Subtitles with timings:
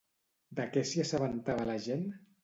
[0.59, 2.01] De què s'hi assabentava la gent?